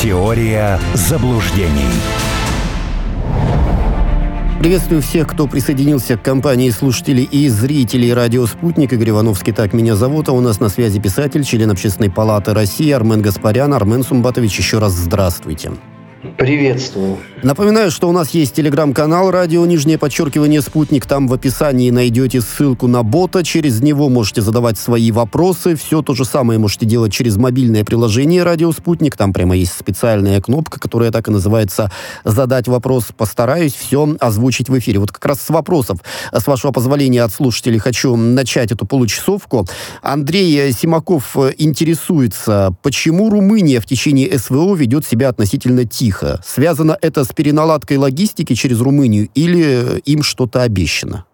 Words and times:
Теория 0.00 0.78
заблуждений. 0.94 1.90
Приветствую 4.60 5.02
всех, 5.02 5.26
кто 5.26 5.48
присоединился 5.48 6.16
к 6.16 6.22
компании 6.22 6.70
слушателей 6.70 7.24
и 7.24 7.48
зрителей 7.48 8.14
радио 8.14 8.46
«Спутник». 8.46 8.92
Игорь 8.92 9.08
Ивановский, 9.08 9.52
так 9.52 9.72
меня 9.72 9.96
зовут. 9.96 10.28
А 10.28 10.32
у 10.34 10.40
нас 10.40 10.60
на 10.60 10.68
связи 10.68 11.00
писатель, 11.00 11.42
член 11.42 11.72
Общественной 11.72 12.10
палаты 12.10 12.54
России 12.54 12.92
Армен 12.92 13.22
Гаспарян. 13.22 13.74
Армен 13.74 14.04
Сумбатович, 14.04 14.58
еще 14.58 14.78
раз 14.78 14.92
здравствуйте. 14.92 15.72
Приветствую. 16.38 17.18
Напоминаю, 17.42 17.90
что 17.90 18.08
у 18.08 18.12
нас 18.12 18.30
есть 18.30 18.54
телеграм-канал 18.54 19.32
«Радио 19.32 19.66
Нижнее 19.66 19.98
подчеркивание 19.98 20.60
Спутник». 20.60 21.04
Там 21.04 21.26
в 21.26 21.32
описании 21.32 21.90
найдете 21.90 22.40
ссылку 22.40 22.86
на 22.86 23.02
бота. 23.02 23.42
Через 23.44 23.80
него 23.80 24.08
можете 24.08 24.40
задавать 24.40 24.78
свои 24.78 25.10
вопросы. 25.10 25.74
Все 25.74 26.00
то 26.00 26.14
же 26.14 26.24
самое 26.24 26.60
можете 26.60 26.86
делать 26.86 27.12
через 27.12 27.36
мобильное 27.36 27.84
приложение 27.84 28.44
«Радио 28.44 28.70
Спутник». 28.70 29.16
Там 29.16 29.32
прямо 29.32 29.56
есть 29.56 29.72
специальная 29.76 30.40
кнопка, 30.40 30.78
которая 30.78 31.10
так 31.10 31.26
и 31.26 31.32
называется 31.32 31.90
«Задать 32.24 32.68
вопрос». 32.68 33.06
Постараюсь 33.16 33.74
все 33.74 34.16
озвучить 34.20 34.68
в 34.68 34.78
эфире. 34.78 35.00
Вот 35.00 35.10
как 35.10 35.24
раз 35.26 35.40
с 35.40 35.48
вопросов, 35.50 35.98
с 36.32 36.46
вашего 36.46 36.70
позволения 36.70 37.22
от 37.22 37.32
слушателей, 37.32 37.78
хочу 37.80 38.14
начать 38.14 38.70
эту 38.70 38.86
получасовку. 38.86 39.66
Андрей 40.02 40.72
Симаков 40.72 41.36
интересуется, 41.58 42.76
почему 42.82 43.28
Румыния 43.28 43.80
в 43.80 43.86
течение 43.86 44.38
СВО 44.38 44.76
ведет 44.76 45.04
себя 45.04 45.30
относительно 45.30 45.84
тихо? 45.84 46.27
Связано 46.44 46.96
это 47.00 47.24
с 47.24 47.28
переналадкой 47.28 47.96
логистики 47.96 48.54
через 48.54 48.80
Румынию 48.80 49.28
или 49.34 50.00
им 50.04 50.22
что-то 50.22 50.62
обещано? 50.62 51.24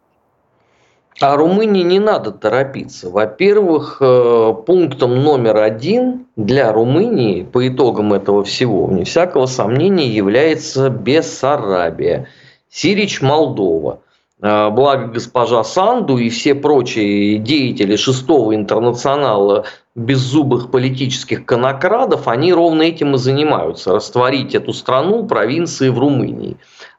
А 1.21 1.37
Румынии 1.37 1.83
не 1.83 2.01
надо 2.01 2.33
торопиться. 2.33 3.09
Во-первых, 3.09 3.99
э, 4.01 4.55
пунктом 4.66 5.23
номер 5.23 5.59
один 5.59 6.27
для 6.37 6.73
Румынии 6.73 7.45
по 7.45 7.66
итогам 7.69 8.12
этого 8.12 8.43
всего, 8.43 8.87
вне 8.87 9.05
всякого 9.05 9.47
сомнения, 9.47 10.09
является 10.09 10.91
Бессарабия, 10.91 12.27
Сирич 12.68 13.23
Молдова. 13.23 14.01
Э, 14.45 14.68
благо 14.68 15.06
госпожа 15.06 15.64
Санду 15.64 16.18
и 16.18 16.28
все 16.28 16.54
прочие 16.54 17.38
деятели 17.38 17.96
шестого 17.96 18.54
интернационала 18.54 19.64
беззубых 19.95 20.70
политических 20.70 21.46
конокрадов, 21.46 22.28
они 22.28 22.52
ровно 22.52 22.82
этим 22.82 23.15
и 23.15 23.18
занимаются. 23.18 23.95
Растворить 23.95 24.54
эту 24.54 24.74
страну, 24.74 25.26
провинции 25.26 25.88
в 25.88 25.98
Румынии. 25.98 26.59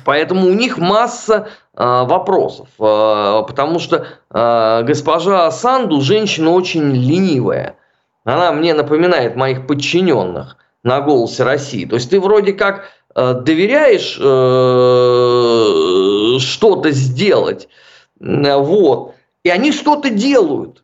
Поэтому 0.06 0.48
у 0.48 0.54
них 0.54 0.78
масса 0.78 1.50
э, 1.76 1.84
вопросов, 1.84 2.68
э, 2.80 3.44
потому 3.48 3.80
что 3.80 4.08
э, 4.30 4.84
госпожа 4.84 5.50
Санду 5.52 6.02
женщина 6.02 6.52
очень 6.52 6.92
ленивая. 6.92 7.76
Она 8.24 8.52
мне 8.52 8.74
напоминает 8.74 9.36
моих 9.36 9.68
подчиненных 9.68 10.58
на 10.84 11.02
голосе 11.02 11.44
России. 11.44 11.86
То 11.86 11.96
есть 11.96 12.10
ты 12.10 12.20
вроде 12.20 12.54
как 12.54 12.90
доверяешь 13.16 14.14
что-то 16.42 16.92
сделать, 16.92 17.68
вот, 18.20 19.16
и 19.44 19.50
они 19.50 19.72
что-то 19.72 20.12
делают. 20.12 20.84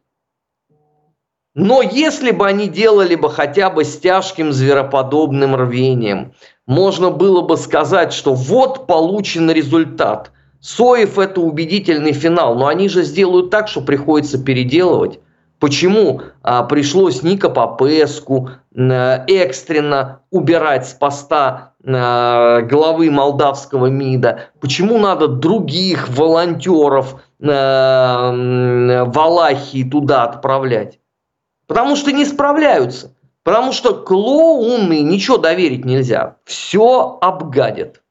Но 1.55 1.81
если 1.81 2.31
бы 2.31 2.45
они 2.47 2.67
делали 2.67 3.15
бы 3.15 3.29
хотя 3.29 3.69
бы 3.69 3.85
с 3.85 3.97
тяжким 3.97 4.51
звероподобным 4.51 5.55
рвением, 5.55 6.33
можно 6.67 7.11
было 7.11 7.41
бы 7.41 7.57
сказать, 7.57 8.13
что 8.13 8.33
вот 8.33 8.87
получен 8.87 9.49
результат. 9.51 10.31
Соев 10.59 11.19
это 11.19 11.41
убедительный 11.41 12.13
финал, 12.13 12.55
но 12.55 12.67
они 12.67 12.89
же 12.89 13.03
сделают 13.03 13.51
так, 13.51 13.67
что 13.67 13.81
приходится 13.81 14.43
переделывать. 14.43 15.19
Почему 15.59 16.21
а, 16.41 16.63
пришлось 16.63 17.23
Ника 17.23 17.49
Попеску 17.49 18.49
а, 18.75 19.23
экстренно 19.27 20.21
убирать 20.31 20.87
с 20.87 20.93
поста 20.93 21.73
а, 21.85 22.61
главы 22.61 23.11
молдавского 23.11 23.85
МИДа? 23.87 24.49
Почему 24.59 24.97
надо 24.97 25.27
других 25.27 26.09
волонтеров 26.09 27.21
а, 27.41 28.31
в 28.31 29.19
Алахии 29.19 29.83
туда 29.83 30.23
отправлять? 30.23 30.99
Потому 31.67 31.95
что 31.95 32.11
не 32.11 32.25
справляются. 32.25 33.14
Потому 33.45 33.73
что 33.73 33.93
клоуны 33.93 35.01
ничего 35.01 35.37
доверить 35.37 35.85
нельзя. 35.85 36.37
Все 36.45 37.19
обгадят. 37.21 38.01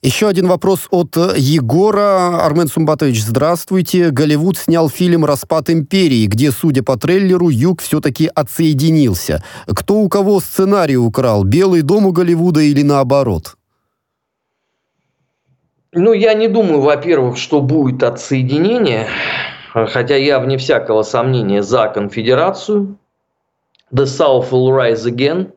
Еще 0.00 0.26
один 0.26 0.48
вопрос 0.48 0.88
от 0.90 1.14
э, 1.18 1.34
Егора. 1.36 2.44
Армен 2.46 2.68
Сумбатович, 2.68 3.22
здравствуйте. 3.22 4.10
Голливуд 4.10 4.56
снял 4.56 4.88
фильм 4.88 5.26
«Распад 5.26 5.68
империи», 5.68 6.24
где, 6.26 6.50
судя 6.50 6.82
по 6.82 6.96
трейлеру, 6.96 7.50
Юг 7.50 7.82
все-таки 7.82 8.30
отсоединился. 8.34 9.44
Кто 9.66 9.96
у 9.96 10.08
кого 10.08 10.40
сценарий 10.40 10.96
украл? 10.96 11.44
Белый 11.44 11.82
дом 11.82 12.06
у 12.06 12.12
Голливуда 12.12 12.60
или 12.60 12.82
наоборот? 12.82 13.56
Ну, 15.92 16.14
я 16.14 16.32
не 16.32 16.48
думаю, 16.48 16.80
во-первых, 16.80 17.36
что 17.36 17.60
будет 17.60 18.02
отсоединение, 18.02 19.08
хотя 19.74 20.16
я, 20.16 20.40
вне 20.40 20.56
всякого 20.56 21.02
сомнения, 21.02 21.62
за 21.62 21.88
конфедерацию. 21.88 22.96
The 23.94 24.06
South 24.06 24.50
will 24.50 24.72
rise 24.72 25.06
again. 25.06 25.52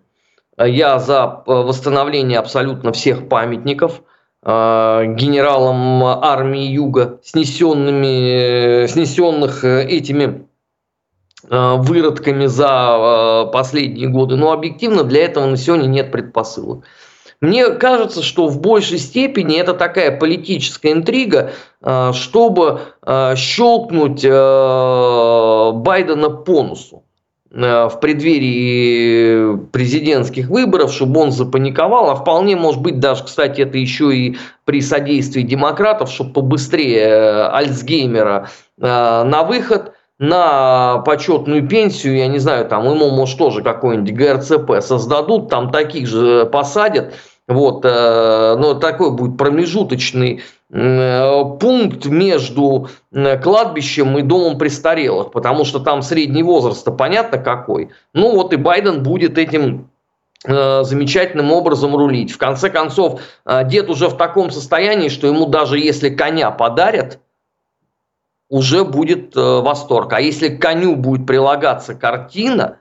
Я 0.57 0.99
за 0.99 1.43
э, 1.45 1.51
восстановление 1.51 2.39
абсолютно 2.39 2.91
всех 2.91 3.27
памятников– 3.27 4.01
Э, 4.49 5.03
генералом 5.05 6.03
армии 6.05 6.67
Юга, 6.67 7.19
снесенными, 7.21 8.83
э, 8.83 8.87
снесенных 8.87 9.65
э, 9.65 9.83
этими 9.83 10.47
выродками 11.49 12.47
за 12.47 13.47
последние 13.53 14.09
годы. 14.09 14.35
Но 14.35 14.51
объективно 14.51 15.03
для 15.03 15.25
этого 15.25 15.45
на 15.45 15.55
сегодня 15.55 15.85
нет 15.85 16.11
предпосылок. 16.11 16.83
Мне 17.39 17.69
кажется, 17.69 18.23
что 18.23 18.47
в 18.47 18.59
большей 18.59 18.97
степени 18.97 19.57
это 19.57 19.73
такая 19.73 20.17
политическая 20.17 20.91
интрига, 20.91 21.51
чтобы 22.11 22.81
щелкнуть 23.05 24.23
Байдена 25.83 26.29
по 26.31 26.63
носу. 26.63 27.03
Э, 27.51 27.87
в 27.87 27.99
преддверии 28.01 29.55
президентских 29.71 30.49
выборов, 30.49 30.91
чтобы 30.91 31.21
он 31.21 31.31
запаниковал, 31.31 32.09
а 32.09 32.15
вполне 32.15 32.55
может 32.57 32.81
быть 32.81 32.99
даже, 32.99 33.23
кстати, 33.23 33.61
это 33.61 33.77
еще 33.77 34.13
и 34.13 34.37
при 34.65 34.81
содействии 34.81 35.43
демократов, 35.43 36.09
чтобы 36.09 36.33
побыстрее 36.33 36.99
э, 36.99 37.47
Альцгеймера 37.49 38.49
э, 38.79 38.83
на 38.83 39.43
выход, 39.43 39.93
на 40.19 40.97
почетную 40.99 41.65
пенсию, 41.67 42.17
я 42.17 42.27
не 42.27 42.39
знаю, 42.39 42.67
там 42.67 42.85
ему, 42.85 43.11
может, 43.11 43.37
тоже 43.37 43.61
какой-нибудь 43.61 44.13
ГРЦП 44.13 44.81
создадут, 44.81 45.49
там 45.49 45.71
таких 45.71 46.07
же 46.07 46.47
посадят, 46.47 47.13
вот, 47.47 47.83
но 47.85 48.73
такой 48.73 49.11
будет 49.11 49.37
промежуточный 49.37 50.41
пункт 50.69 52.05
между 52.05 52.89
э, 53.13 53.37
кладбищем 53.37 54.17
и 54.17 54.21
домом 54.21 54.57
престарелых, 54.57 55.31
потому 55.31 55.63
что 55.63 55.79
там 55.79 56.01
средний 56.01 56.43
возраст 56.43 56.85
понятно 56.97 57.37
какой. 57.37 57.89
Ну 58.13 58.35
вот 58.35 58.51
и 58.51 58.57
Байден 58.57 59.01
будет 59.01 59.37
этим 59.37 59.89
э, 60.45 60.83
замечательным 60.83 61.51
образом 61.51 61.95
рулить. 61.95 62.31
В 62.31 62.37
конце 62.37 62.69
концов, 62.69 63.21
дед 63.65 63.89
уже 63.89 64.09
в 64.09 64.17
таком 64.17 64.51
состоянии, 64.51 65.07
что 65.07 65.27
ему 65.27 65.45
даже 65.45 65.79
если 65.79 66.09
коня 66.09 66.51
подарят, 66.51 67.19
уже 68.49 68.83
будет 68.83 69.35
э, 69.35 69.39
восторг. 69.39 70.13
А 70.13 70.21
если 70.21 70.49
к 70.49 70.61
коню 70.61 70.95
будет 70.95 71.25
прилагаться 71.25 71.95
картина, 71.95 72.77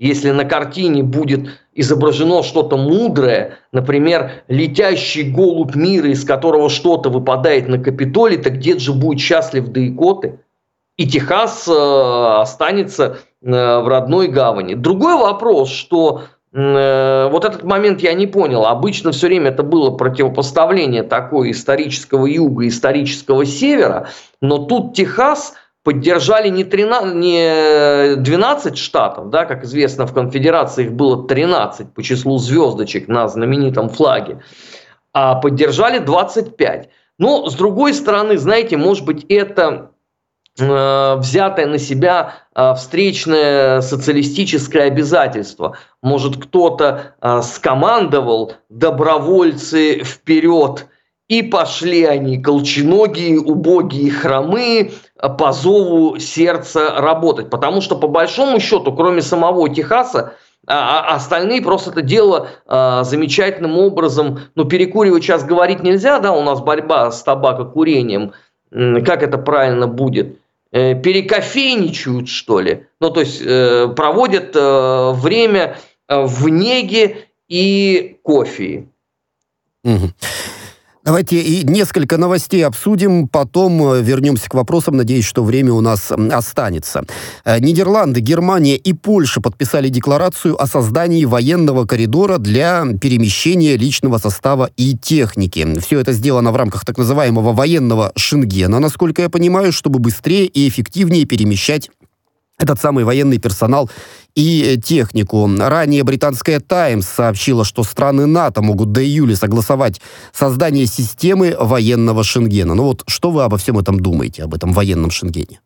если 0.00 0.30
на 0.30 0.44
картине 0.44 1.02
будет 1.02 1.48
изображено 1.74 2.42
что-то 2.42 2.76
мудрое, 2.76 3.58
например, 3.70 4.42
летящий 4.48 5.30
голубь 5.30 5.76
мира, 5.76 6.08
из 6.08 6.24
которого 6.24 6.68
что-то 6.68 7.10
выпадает 7.10 7.68
на 7.68 7.78
Капитолий, 7.78 8.36
так 8.36 8.58
дед 8.58 8.80
же 8.80 8.92
будет 8.92 9.20
счастлив 9.20 9.68
до 9.68 9.86
икоты. 9.86 10.40
И 10.96 11.06
Техас 11.06 11.68
э, 11.68 12.40
останется 12.40 13.18
э, 13.42 13.46
в 13.48 13.88
родной 13.88 14.28
гавани. 14.28 14.74
Другой 14.74 15.16
вопрос, 15.16 15.70
что 15.70 16.24
Э, 16.52 17.28
вот 17.30 17.44
этот 17.44 17.62
момент 17.62 18.00
я 18.00 18.12
не 18.14 18.26
понял. 18.26 18.66
Обычно 18.66 19.12
все 19.12 19.28
время 19.28 19.50
это 19.50 19.62
было 19.62 19.90
противопоставление 19.90 21.02
такое 21.02 21.52
исторического 21.52 22.26
юга 22.26 22.66
исторического 22.66 23.44
севера, 23.44 24.08
но 24.40 24.58
тут 24.58 24.94
Техас 24.94 25.54
поддержали 25.82 26.48
не, 26.48 26.64
13, 26.64 27.14
не 27.14 28.16
12 28.16 28.78
штатов, 28.78 29.30
да, 29.30 29.44
как 29.44 29.64
известно, 29.64 30.06
в 30.06 30.14
конфедерации 30.14 30.84
их 30.84 30.92
было 30.92 31.26
13 31.26 31.94
по 31.94 32.02
числу 32.02 32.38
звездочек 32.38 33.08
на 33.08 33.28
знаменитом 33.28 33.88
флаге, 33.88 34.42
а 35.12 35.36
поддержали 35.36 35.98
25. 35.98 36.88
Но, 37.18 37.48
с 37.48 37.54
другой 37.54 37.94
стороны, 37.94 38.38
знаете, 38.38 38.76
может 38.76 39.04
быть, 39.04 39.24
это 39.28 39.90
Э, 40.58 41.16
взятое 41.16 41.66
на 41.66 41.78
себя 41.78 42.34
э, 42.54 42.74
встречное 42.74 43.80
социалистическое 43.80 44.88
обязательство. 44.88 45.76
Может, 46.02 46.36
кто-то 46.36 47.14
э, 47.20 47.40
скомандовал 47.42 48.54
добровольцы 48.68 50.02
вперед, 50.04 50.86
и 51.28 51.42
пошли 51.42 52.04
они, 52.04 52.42
колченогие, 52.42 53.38
убогие, 53.38 54.10
хромые, 54.10 54.92
по 55.28 55.52
зову 55.52 56.18
сердца 56.18 56.94
работать. 56.96 57.50
Потому 57.50 57.80
что, 57.80 57.96
по 57.96 58.08
большому 58.08 58.60
счету, 58.60 58.92
кроме 58.94 59.22
самого 59.22 59.68
Техаса, 59.68 60.34
а, 60.66 61.00
а 61.00 61.14
остальные 61.16 61.62
просто 61.62 61.90
это 61.90 62.02
дело 62.02 62.48
а, 62.66 63.04
замечательным 63.04 63.78
образом, 63.78 64.40
ну, 64.54 64.64
перекуривать 64.64 65.22
сейчас 65.22 65.44
говорить 65.44 65.82
нельзя, 65.82 66.18
да, 66.20 66.32
у 66.32 66.42
нас 66.42 66.60
борьба 66.60 67.10
с 67.10 67.22
табакокурением, 67.22 68.32
как 68.70 69.22
это 69.22 69.36
правильно 69.38 69.88
будет, 69.88 70.38
э, 70.70 70.94
перекофейничают, 70.94 72.28
что 72.28 72.60
ли. 72.60 72.86
Ну, 73.00 73.10
то 73.10 73.20
есть 73.20 73.42
э, 73.44 73.88
проводят 73.96 74.54
э, 74.54 75.10
время 75.12 75.76
в 76.08 76.48
неге 76.48 77.26
и 77.48 78.18
кофе. 78.22 78.86
Угу. 79.82 80.10
Давайте 81.02 81.40
и 81.40 81.64
несколько 81.64 82.18
новостей 82.18 82.64
обсудим, 82.66 83.26
потом 83.26 83.82
э, 83.92 84.02
вернемся 84.02 84.50
к 84.50 84.54
вопросам. 84.54 84.98
Надеюсь, 84.98 85.24
что 85.24 85.42
время 85.42 85.72
у 85.72 85.80
нас 85.80 86.12
останется. 86.12 87.04
Э, 87.46 87.58
Нидерланды, 87.58 88.20
Германия 88.20 88.76
и 88.76 88.92
Польша 88.92 89.40
подписали 89.40 89.88
декларацию 89.88 90.60
о 90.60 90.66
создании 90.66 91.24
военного 91.24 91.86
коридора 91.86 92.36
для 92.36 92.84
перемещения 93.00 93.78
личного 93.78 94.18
состава 94.18 94.68
и 94.76 94.94
техники. 94.94 95.66
Все 95.80 96.00
это 96.00 96.12
сделано 96.12 96.52
в 96.52 96.56
рамках 96.56 96.84
так 96.84 96.98
называемого 96.98 97.54
военного 97.54 98.12
Шенгена, 98.14 98.78
насколько 98.78 99.22
я 99.22 99.30
понимаю, 99.30 99.72
чтобы 99.72 100.00
быстрее 100.00 100.44
и 100.44 100.68
эффективнее 100.68 101.24
перемещать 101.24 101.88
этот 102.60 102.78
самый 102.78 103.04
военный 103.04 103.38
персонал 103.38 103.90
и 104.34 104.78
технику. 104.84 105.48
Ранее 105.58 106.04
британская 106.04 106.60
«Таймс» 106.60 107.08
сообщила, 107.08 107.64
что 107.64 107.82
страны 107.82 108.26
НАТО 108.26 108.62
могут 108.62 108.92
до 108.92 109.02
июля 109.02 109.34
согласовать 109.34 110.00
создание 110.32 110.86
системы 110.86 111.56
военного 111.58 112.22
Шенгена. 112.22 112.74
Ну 112.74 112.84
вот 112.84 113.02
что 113.06 113.30
вы 113.30 113.42
обо 113.42 113.56
всем 113.56 113.78
этом 113.78 113.98
думаете, 113.98 114.44
об 114.44 114.54
этом 114.54 114.72
военном 114.72 115.10
Шенгене? 115.10 115.60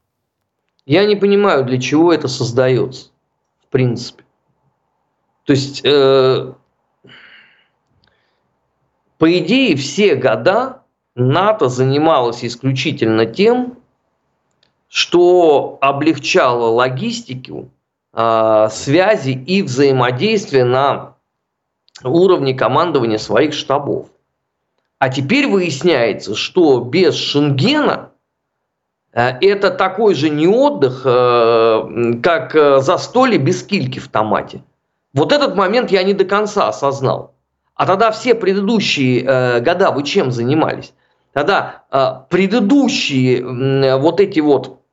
Я 0.86 1.04
не 1.04 1.16
понимаю, 1.16 1.64
для 1.64 1.80
чего 1.80 2.12
это 2.12 2.28
создается, 2.28 3.08
в 3.66 3.72
принципе. 3.72 4.22
То 5.44 5.52
есть, 5.52 5.80
э, 5.84 6.52
по 9.18 9.38
идее, 9.38 9.76
все 9.76 10.14
года 10.14 10.82
НАТО 11.16 11.68
занималось 11.68 12.44
исключительно 12.44 13.26
тем, 13.26 13.78
что 14.94 15.76
облегчало 15.80 16.66
логистику, 16.66 17.68
э, 18.12 18.68
связи 18.70 19.30
и 19.30 19.60
взаимодействие 19.62 20.64
на 20.64 21.16
уровне 22.04 22.54
командования 22.54 23.18
своих 23.18 23.54
штабов. 23.54 24.06
А 25.00 25.08
теперь 25.08 25.48
выясняется, 25.48 26.36
что 26.36 26.78
без 26.78 27.16
Шенгена 27.16 28.10
э, 29.12 29.30
это 29.40 29.72
такой 29.72 30.14
же 30.14 30.30
не 30.30 30.46
отдых, 30.46 31.02
э, 31.04 32.20
как 32.22 32.54
э, 32.54 32.78
застолье 32.78 33.38
без 33.38 33.64
кильки 33.64 33.98
в 33.98 34.06
томате. 34.06 34.62
Вот 35.12 35.32
этот 35.32 35.56
момент 35.56 35.90
я 35.90 36.04
не 36.04 36.14
до 36.14 36.24
конца 36.24 36.68
осознал. 36.68 37.34
А 37.74 37.86
тогда 37.86 38.12
все 38.12 38.36
предыдущие 38.36 39.58
года 39.60 39.90
вы 39.90 40.04
чем 40.04 40.30
занимались? 40.30 40.94
Тогда 41.32 41.82
предыдущие 42.30 43.96
вот 43.98 44.20
эти 44.20 44.38
вот 44.38 44.83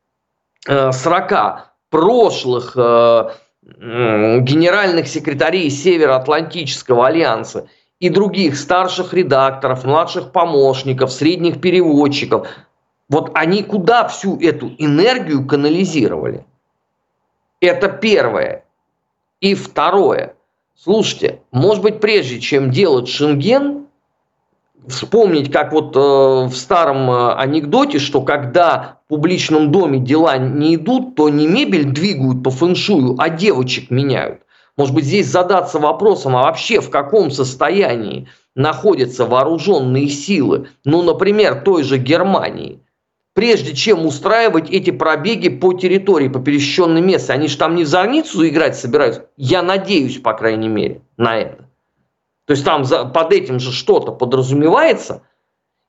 40 0.66 1.32
э, 1.32 1.60
прошлых 1.90 2.74
э, 2.76 3.30
генеральных 3.64 5.08
секретарей 5.08 5.70
Североатлантического 5.70 7.08
альянса 7.08 7.68
и 8.00 8.10
других 8.10 8.58
старших 8.58 9.14
редакторов, 9.14 9.84
младших 9.84 10.32
помощников, 10.32 11.12
средних 11.12 11.62
переводчиков, 11.62 12.48
вот 13.10 13.32
они 13.34 13.64
куда 13.64 14.08
всю 14.08 14.40
эту 14.40 14.72
энергию 14.78 15.46
канализировали? 15.46 16.46
Это 17.60 17.90
первое. 17.90 18.64
И 19.42 19.54
второе. 19.54 20.36
Слушайте, 20.76 21.42
может 21.52 21.84
быть, 21.84 22.00
прежде 22.00 22.40
чем 22.40 22.72
делать 22.72 23.08
Шенген, 23.08 23.88
вспомнить, 24.88 25.52
как 25.52 25.74
вот 25.74 25.96
э, 25.96 26.00
в 26.00 26.54
старом 26.54 27.10
э, 27.10 27.34
анекдоте, 27.34 28.00
что 28.00 28.22
когда 28.22 29.00
в 29.06 29.10
публичном 29.10 29.72
доме 29.72 30.00
дела 30.00 30.38
не 30.38 30.76
идут, 30.76 31.16
то 31.16 31.30
не 31.30 31.48
мебель 31.48 31.86
двигают 31.86 32.44
по 32.44 32.50
фэншую, 32.50 33.16
а 33.20 33.30
девочек 33.30 33.92
меняют. 33.92 34.42
Может 34.78 34.96
быть, 34.96 35.06
здесь 35.06 35.28
задаться 35.28 35.80
вопросом, 35.80 36.36
а 36.36 36.44
вообще 36.44 36.80
в 36.82 36.90
каком 36.90 37.30
состоянии 37.30 38.28
находятся 38.56 39.26
вооруженные 39.26 40.08
силы, 40.08 40.70
ну, 40.86 41.04
например, 41.04 41.62
той 41.62 41.84
же 41.84 41.98
Германии, 41.98 42.82
прежде 43.34 43.76
чем 43.76 44.06
устраивать 44.06 44.70
эти 44.70 44.92
пробеги 44.92 45.50
по 45.50 45.74
территории, 45.74 46.28
по 46.28 46.40
пересеченной 46.40 47.02
местности. 47.02 47.32
Они 47.32 47.48
же 47.48 47.58
там 47.58 47.76
не 47.76 47.86
за 47.86 48.04
границу 48.04 48.48
играть 48.48 48.78
собираются. 48.78 49.28
Я 49.38 49.62
надеюсь, 49.62 50.18
по 50.18 50.34
крайней 50.34 50.70
мере, 50.70 51.02
на 51.18 51.38
это. 51.38 51.61
То 52.52 52.54
есть 52.54 52.66
там 52.66 52.84
за, 52.84 53.06
под 53.06 53.32
этим 53.32 53.62
же 53.62 53.72
что-то 53.72 54.12
подразумевается. 54.12 55.22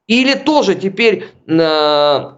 Или 0.07 0.35
тоже 0.35 0.77
теперь 0.77 1.27
э, 1.49 2.31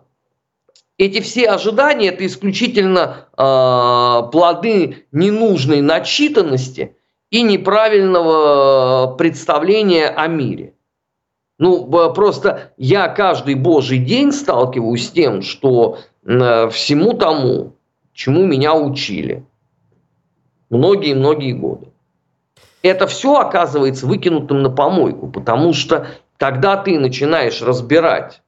эти 0.96 1.20
все 1.20 1.50
ожидания 1.50 2.08
это 2.08 2.24
исключительно 2.24 3.28
э, 3.36 4.30
плоды 4.32 5.04
ненужной 5.12 5.82
начитанности 5.82 6.96
и 7.28 7.42
неправильного 7.42 9.14
представления 9.14 10.08
о 10.08 10.26
мире. 10.26 10.72
Ну, 11.58 11.86
просто 12.14 12.72
я 12.78 13.08
каждый 13.08 13.56
божий 13.56 13.98
день 13.98 14.32
сталкиваюсь 14.32 15.08
с 15.08 15.10
тем, 15.10 15.42
что 15.42 15.98
э, 16.24 16.70
всему 16.70 17.12
тому, 17.12 17.76
чему 18.14 18.46
меня 18.46 18.74
учили 18.74 19.44
многие-многие 20.70 21.52
годы 21.52 21.88
это 22.84 23.06
все 23.06 23.36
оказывается 23.36 24.06
выкинутым 24.06 24.62
на 24.62 24.68
помойку, 24.68 25.28
потому 25.28 25.72
что 25.72 26.06
когда 26.36 26.76
ты 26.76 26.98
начинаешь 26.98 27.62
разбирать 27.62 28.42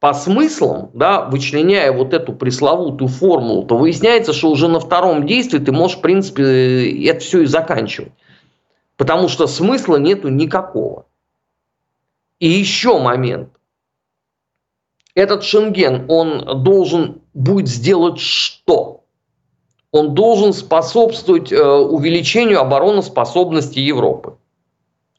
по 0.00 0.12
смыслам, 0.12 0.90
да, 0.92 1.22
вычленяя 1.22 1.90
вот 1.90 2.12
эту 2.12 2.34
пресловутую 2.34 3.08
формулу, 3.08 3.64
то 3.64 3.78
выясняется, 3.78 4.34
что 4.34 4.50
уже 4.50 4.68
на 4.68 4.80
втором 4.80 5.24
действии 5.26 5.58
ты 5.58 5.72
можешь, 5.72 5.96
в 5.96 6.02
принципе, 6.02 7.06
это 7.06 7.20
все 7.20 7.40
и 7.40 7.46
заканчивать. 7.46 8.12
Потому 8.98 9.28
что 9.28 9.46
смысла 9.46 9.96
нету 9.96 10.28
никакого. 10.28 11.06
И 12.38 12.46
еще 12.46 12.98
момент. 12.98 13.48
Этот 15.14 15.42
Шенген, 15.42 16.04
он 16.08 16.62
должен 16.62 17.22
будет 17.32 17.68
сделать 17.68 18.20
что? 18.20 19.03
Он 19.94 20.12
должен 20.12 20.52
способствовать 20.52 21.52
э, 21.52 21.64
увеличению 21.64 22.60
обороноспособности 22.60 23.78
Европы. 23.78 24.34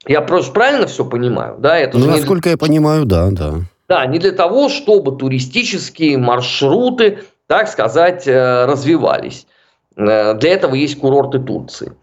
Я 0.05 0.19
просто 0.19 0.51
правильно 0.51 0.85
все 0.85 1.05
понимаю, 1.05 1.55
да? 1.59 1.77
Это 1.77 1.97
ну, 1.97 2.07
насколько 2.07 2.49
не... 2.49 2.51
я 2.51 2.57
понимаю, 2.57 3.05
да, 3.05 3.29
да. 3.31 3.53
Да, 3.87 4.05
не 4.05 4.19
для 4.19 4.33
того, 4.33 4.67
чтобы 4.67 5.15
туристические 5.15 6.17
маршруты, 6.17 7.19
так 7.47 7.69
сказать, 7.69 8.27
э, 8.27 8.65
развивались. 8.65 9.47
Э, 9.95 10.33
для 10.33 10.51
этого 10.51 10.75
есть 10.75 10.99
курорты 10.99 11.39
Турции. 11.39 11.93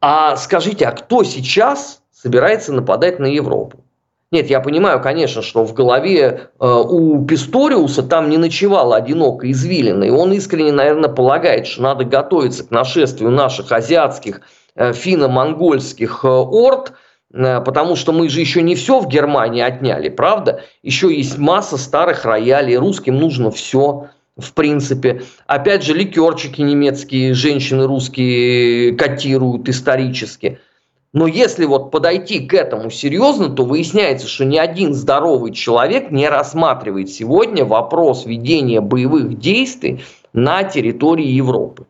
А 0.00 0.36
скажите, 0.36 0.86
а 0.86 0.92
кто 0.92 1.22
сейчас 1.22 2.00
собирается 2.10 2.72
нападать 2.72 3.18
на 3.18 3.26
Европу? 3.26 3.84
Нет, 4.30 4.50
я 4.50 4.60
понимаю, 4.60 5.00
конечно, 5.00 5.40
что 5.40 5.64
в 5.64 5.72
голове 5.72 6.50
э, 6.60 6.66
у 6.66 7.24
Писториуса 7.24 8.02
там 8.02 8.28
не 8.28 8.36
ночевало 8.36 8.96
одиноко 8.96 9.50
извилина, 9.50 10.04
и 10.04 10.10
он 10.10 10.32
искренне, 10.34 10.70
наверное, 10.72 11.08
полагает, 11.08 11.66
что 11.66 11.82
надо 11.82 12.04
готовиться 12.04 12.64
к 12.64 12.70
нашествию 12.70 13.30
наших 13.30 13.72
азиатских, 13.72 14.42
э, 14.74 14.92
финно-монгольских 14.92 16.26
э, 16.26 16.28
орд, 16.28 16.92
э, 17.32 17.62
потому 17.62 17.96
что 17.96 18.12
мы 18.12 18.28
же 18.28 18.40
еще 18.40 18.60
не 18.60 18.74
все 18.74 19.00
в 19.00 19.08
Германии 19.08 19.62
отняли, 19.62 20.10
правда? 20.10 20.60
Еще 20.82 21.14
есть 21.14 21.38
масса 21.38 21.78
старых 21.78 22.26
роялей, 22.26 22.76
русским 22.76 23.16
нужно 23.16 23.50
все, 23.50 24.08
в 24.36 24.52
принципе. 24.52 25.22
Опять 25.46 25.84
же, 25.84 25.94
ликерчики 25.94 26.60
немецкие, 26.60 27.32
женщины 27.32 27.86
русские 27.86 28.94
котируют 28.94 29.70
исторически– 29.70 30.60
но 31.12 31.26
если 31.26 31.64
вот 31.64 31.90
подойти 31.90 32.46
к 32.46 32.52
этому 32.52 32.90
серьезно, 32.90 33.48
то 33.48 33.64
выясняется, 33.64 34.26
что 34.26 34.44
ни 34.44 34.58
один 34.58 34.92
здоровый 34.92 35.52
человек 35.52 36.10
не 36.10 36.28
рассматривает 36.28 37.10
сегодня 37.10 37.64
вопрос 37.64 38.26
ведения 38.26 38.80
боевых 38.80 39.38
действий 39.38 40.04
на 40.34 40.64
территории 40.64 41.28
Европы. 41.28 41.86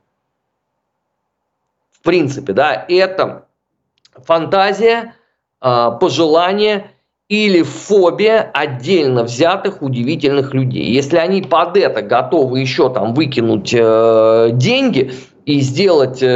В 1.90 2.02
принципе, 2.02 2.52
да, 2.52 2.86
это 2.88 3.46
фантазия, 4.24 5.14
а, 5.60 5.90
пожелание 5.90 6.92
или 7.28 7.62
фобия 7.62 8.48
отдельно 8.54 9.24
взятых 9.24 9.82
удивительных 9.82 10.54
людей. 10.54 10.92
Если 10.92 11.16
они 11.16 11.42
под 11.42 11.76
это 11.76 12.02
готовы 12.02 12.60
еще 12.60 12.88
там 12.88 13.12
выкинуть 13.12 13.74
э, 13.74 14.50
деньги, 14.52 15.12
и 15.48 15.60
сделать 15.60 16.18
э, 16.20 16.26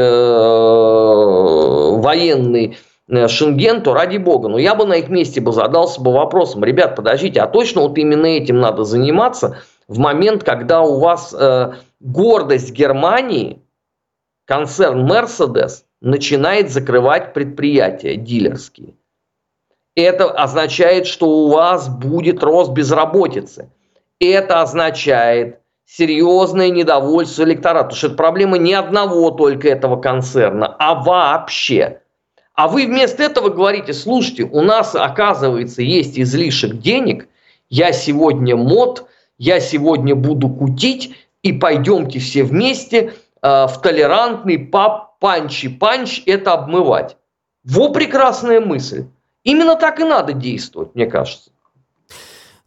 военный 1.72 2.78
э, 3.08 3.28
Шенген, 3.28 3.82
то 3.82 3.94
ради 3.94 4.18
бога. 4.18 4.48
Но 4.48 4.58
я 4.58 4.74
бы 4.74 4.84
на 4.84 4.94
их 4.94 5.08
месте 5.08 5.40
бы 5.40 5.52
задался 5.52 6.00
бы 6.00 6.12
вопросом, 6.12 6.64
ребят, 6.64 6.96
подождите, 6.96 7.40
а 7.40 7.46
точно 7.46 7.82
вот 7.82 7.98
именно 7.98 8.26
этим 8.26 8.60
надо 8.60 8.84
заниматься 8.84 9.58
в 9.88 9.98
момент, 9.98 10.44
когда 10.44 10.82
у 10.82 11.00
вас 11.00 11.34
э, 11.38 11.72
гордость 12.00 12.72
Германии, 12.72 13.62
концерн 14.46 15.10
Mercedes, 15.10 15.84
начинает 16.00 16.70
закрывать 16.70 17.32
предприятия 17.32 18.16
дилерские. 18.16 18.94
Это 19.94 20.30
означает, 20.30 21.06
что 21.06 21.28
у 21.28 21.48
вас 21.50 21.88
будет 21.88 22.42
рост 22.42 22.72
безработицы. 22.72 23.70
Это 24.18 24.62
означает, 24.62 25.60
серьезное 25.86 26.70
недовольство 26.70 27.44
электората. 27.44 27.84
Потому 27.84 27.98
что 27.98 28.06
это 28.08 28.16
проблема 28.16 28.58
не 28.58 28.74
одного 28.74 29.30
только 29.30 29.68
этого 29.68 29.96
концерна, 29.96 30.74
а 30.78 30.94
вообще. 30.94 32.00
А 32.54 32.68
вы 32.68 32.86
вместо 32.86 33.22
этого 33.22 33.48
говорите, 33.48 33.92
слушайте, 33.92 34.44
у 34.44 34.60
нас, 34.60 34.94
оказывается, 34.94 35.82
есть 35.82 36.18
излишек 36.18 36.78
денег, 36.78 37.28
я 37.70 37.92
сегодня 37.92 38.56
мод, 38.56 39.08
я 39.38 39.58
сегодня 39.60 40.14
буду 40.14 40.48
кутить, 40.48 41.16
и 41.42 41.52
пойдемте 41.52 42.18
все 42.18 42.44
вместе 42.44 43.14
э, 43.42 43.66
в 43.66 43.80
толерантный 43.82 44.58
пап 44.58 45.18
панчи-панч 45.18 46.22
это 46.26 46.52
обмывать. 46.52 47.16
Во 47.64 47.90
прекрасная 47.90 48.60
мысль. 48.60 49.06
Именно 49.44 49.76
так 49.76 50.00
и 50.00 50.04
надо 50.04 50.32
действовать, 50.32 50.94
мне 50.94 51.06
кажется. 51.06 51.50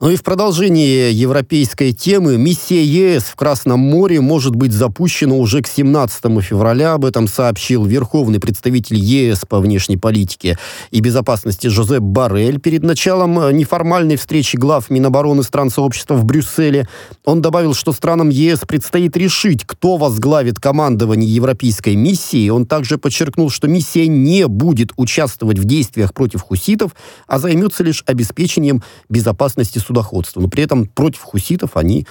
Ну 0.02 0.10
и 0.10 0.18
в 0.18 0.24
продолжении 0.24 1.10
европейской 1.10 1.94
темы 1.94 2.38
миссия 2.38 2.84
ЕС 2.84 3.24
в 3.24 3.38
Красном 3.38 3.80
море 3.80 4.20
может 4.20 4.54
быть 4.54 4.74
запущена 4.74 5.36
уже 5.36 5.62
к 5.62 5.68
17 5.68 6.22
февраля. 6.44 6.96
Об 6.96 7.06
этом 7.06 7.30
сообщил 7.30 7.86
верховный 7.86 8.42
представитель 8.42 8.98
ЕС 8.98 9.46
по 9.48 9.62
внешней 9.62 9.96
политике 9.96 10.60
и 10.92 11.00
безопасности 11.00 11.68
Жозеп 11.68 12.02
Барель 12.02 12.60
перед 12.60 12.84
началом 12.84 13.56
неформальной 13.56 14.18
встречи 14.18 14.58
глав 14.58 14.90
Минобороны 14.90 15.44
стран 15.44 15.70
сообщества 15.70 16.16
в 16.16 16.26
Брюсселе. 16.26 16.90
Он 17.24 17.42
добавил, 17.42 17.74
что 17.74 17.94
странам 17.94 18.28
ЕС 18.28 18.64
предстоит 18.68 19.16
решить, 19.16 19.64
кто 19.66 19.96
возглавит 19.96 20.60
командование 20.60 21.34
европейской 21.34 21.96
миссии. 21.96 22.50
Он 22.50 22.66
также 22.66 22.98
подчеркнул, 22.98 23.50
что 23.50 23.70
миссия 23.70 24.10
не 24.10 24.46
будет 24.50 24.92
участвовать 24.98 25.58
в 25.58 25.64
действиях 25.64 26.14
против 26.14 26.42
хуситов, 26.42 26.94
а 27.28 27.40
займется 27.40 27.82
лишь 27.82 28.04
обеспечением 28.06 28.84
безопасности 29.08 29.85
судоходства. 29.86 30.42
Но 30.42 30.48
при 30.48 30.64
этом 30.64 30.88
против 30.88 31.22
хуситов 31.22 31.78
они 31.78 32.06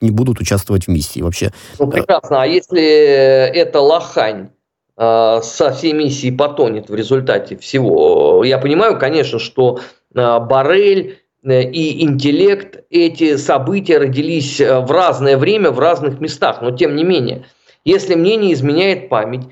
не 0.00 0.10
будут 0.10 0.40
участвовать 0.40 0.86
в 0.86 0.88
миссии 0.88 1.20
вообще. 1.20 1.52
Ну, 1.78 1.88
прекрасно. 1.88 2.42
А 2.42 2.46
если 2.46 2.82
это 2.82 3.80
лохань, 3.80 4.50
э, 4.96 5.40
со 5.42 5.72
всей 5.72 5.92
миссией 5.92 6.36
потонет 6.36 6.90
в 6.90 6.94
результате 6.94 7.56
всего. 7.56 8.44
Я 8.44 8.58
понимаю, 8.58 8.98
конечно, 8.98 9.38
что 9.38 9.80
э, 10.14 10.38
Барель 10.40 11.18
э, 11.44 11.62
и 11.62 12.02
интеллект, 12.04 12.84
эти 12.90 13.36
события 13.36 13.98
родились 13.98 14.60
в 14.60 14.90
разное 14.90 15.36
время, 15.36 15.70
в 15.70 15.78
разных 15.78 16.20
местах, 16.20 16.60
но 16.62 16.70
тем 16.70 16.96
не 16.96 17.04
менее, 17.04 17.44
если 17.84 18.14
мне 18.14 18.36
не 18.36 18.52
изменяет 18.52 19.08
память, 19.08 19.46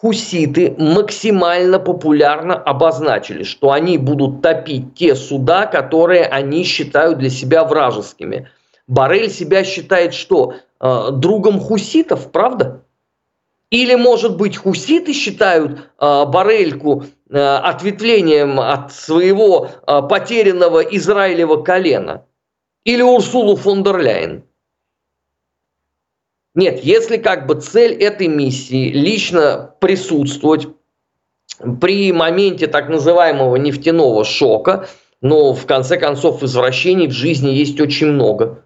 хуситы 0.00 0.74
максимально 0.78 1.78
популярно 1.78 2.54
обозначили, 2.54 3.42
что 3.42 3.72
они 3.72 3.98
будут 3.98 4.42
топить 4.42 4.94
те 4.94 5.14
суда, 5.14 5.66
которые 5.66 6.24
они 6.24 6.64
считают 6.64 7.18
для 7.18 7.30
себя 7.30 7.64
вражескими. 7.64 8.50
Барель 8.86 9.30
себя 9.30 9.64
считает 9.64 10.14
что? 10.14 10.54
Э, 10.80 11.08
другом 11.12 11.58
хуситов, 11.58 12.30
правда? 12.30 12.82
Или, 13.70 13.94
может 13.94 14.36
быть, 14.36 14.56
хуситы 14.56 15.12
считают 15.12 15.90
э, 15.98 16.24
Барельку 16.26 17.04
э, 17.30 17.38
ответвлением 17.38 18.60
от 18.60 18.92
своего 18.92 19.68
э, 19.68 20.02
потерянного 20.08 20.80
Израилева 20.80 21.62
колена? 21.62 22.24
Или 22.84 23.02
Урсулу 23.02 23.56
фон 23.56 23.82
дер 23.82 23.98
Ляйен? 23.98 24.44
Нет, 26.56 26.82
если 26.82 27.18
как 27.18 27.46
бы 27.46 27.56
цель 27.56 27.92
этой 27.92 28.28
миссии 28.28 28.90
лично 28.90 29.74
присутствовать 29.78 30.66
при 31.80 32.12
моменте 32.12 32.66
так 32.66 32.88
называемого 32.88 33.56
нефтяного 33.56 34.24
шока, 34.24 34.88
но 35.20 35.52
в 35.52 35.66
конце 35.66 35.98
концов 35.98 36.42
извращений 36.42 37.08
в 37.08 37.12
жизни 37.12 37.50
есть 37.50 37.78
очень 37.78 38.06
много. 38.06 38.62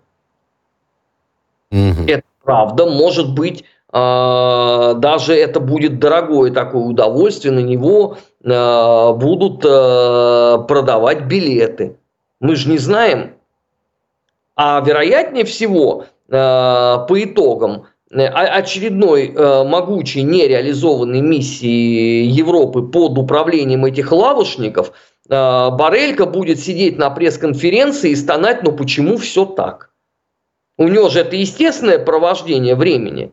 Угу. 1.73 2.05
Это 2.07 2.23
правда, 2.45 2.87
может 2.87 3.35
быть, 3.35 3.65
э, 3.93 4.95
даже 4.97 5.35
это 5.35 5.59
будет 5.59 5.99
дорогое 5.99 6.53
такое 6.53 6.83
удовольствие, 6.83 7.53
на 7.53 7.59
него 7.59 8.19
э, 8.45 9.13
будут 9.15 9.65
э, 9.65 10.59
продавать 10.69 11.25
билеты. 11.25 11.97
Мы 12.39 12.55
же 12.55 12.71
не 12.71 12.79
знаем. 12.79 13.35
А 14.55 14.81
вероятнее 14.81 15.45
всего, 15.45 16.07
по 16.31 17.09
итогам 17.17 17.87
э, 18.11 18.25
очередной 18.25 19.29
э, 19.29 19.65
могучей 19.65 20.23
нереализованной 20.23 21.21
миссии 21.21 22.23
Европы 22.25 22.83
под 22.83 23.19
управлением 23.19 23.85
этих 23.85 24.13
лавушников, 24.13 24.93
Барелька 25.29 26.27
будет 26.27 26.59
сидеть 26.59 26.99
на 26.99 27.09
пресс-конференции 27.09 28.11
и 28.11 28.17
стонать, 28.17 28.65
ну 28.65 28.73
почему 28.73 29.17
все 29.17 29.45
так? 29.45 29.93
У 30.77 30.89
него 30.89 31.09
же 31.09 31.21
это 31.21 31.37
естественное 31.37 32.01
провождение 32.01 32.75
времени. 32.75 33.33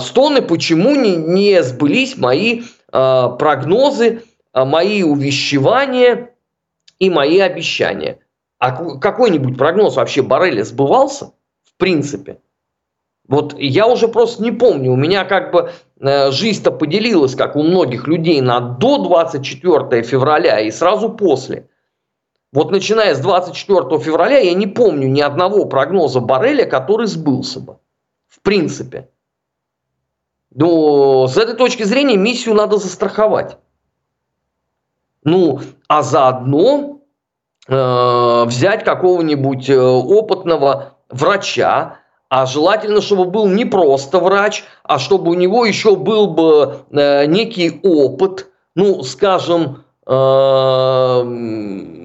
Стоны, 0.00 0.42
почему 0.42 0.96
не, 0.96 1.14
не 1.14 1.62
сбылись 1.62 2.16
мои 2.16 2.62
прогнозы, 2.90 4.22
мои 4.52 5.04
увещевания 5.04 6.30
и 6.98 7.08
мои 7.08 7.38
обещания. 7.38 8.18
А 8.58 8.98
какой-нибудь 8.98 9.56
прогноз 9.56 9.94
вообще 9.94 10.22
Барреля 10.22 10.64
сбывался? 10.64 11.34
Принципе. 11.78 12.40
Вот 13.28 13.54
я 13.58 13.86
уже 13.86 14.08
просто 14.08 14.42
не 14.42 14.50
помню, 14.50 14.92
у 14.92 14.96
меня 14.96 15.24
как 15.24 15.52
бы 15.52 15.70
э, 16.00 16.30
жизнь-то 16.32 16.72
поделилась, 16.72 17.34
как 17.34 17.56
у 17.56 17.62
многих 17.62 18.06
людей, 18.08 18.40
на 18.40 18.60
до 18.60 18.98
24 18.98 20.02
февраля 20.02 20.60
и 20.60 20.70
сразу 20.70 21.10
после. 21.10 21.68
Вот 22.52 22.70
начиная 22.70 23.14
с 23.14 23.20
24 23.20 23.98
февраля 24.00 24.38
я 24.38 24.52
не 24.54 24.66
помню 24.66 25.08
ни 25.08 25.20
одного 25.20 25.64
прогноза 25.64 26.20
Барреля, 26.20 26.66
который 26.66 27.06
сбылся 27.06 27.60
бы. 27.60 27.78
В 28.28 28.42
принципе. 28.42 29.08
Но 30.54 31.26
с 31.28 31.36
этой 31.38 31.56
точки 31.56 31.84
зрения 31.84 32.16
миссию 32.16 32.54
надо 32.54 32.76
застраховать. 32.76 33.56
Ну, 35.24 35.60
а 35.88 36.02
заодно 36.02 37.00
э, 37.68 38.44
взять 38.44 38.84
какого-нибудь 38.84 39.70
э, 39.70 39.80
опытного 39.80 40.91
врача, 41.12 41.98
а 42.28 42.46
желательно, 42.46 43.00
чтобы 43.02 43.26
был 43.26 43.46
не 43.46 43.64
просто 43.64 44.18
врач, 44.18 44.64
а 44.84 44.98
чтобы 44.98 45.30
у 45.30 45.34
него 45.34 45.64
еще 45.66 45.96
был 45.96 46.28
бы 46.28 46.78
э, 46.90 47.26
некий 47.26 47.78
опыт, 47.82 48.48
ну, 48.74 49.02
скажем, 49.02 49.84
э, 50.06 51.22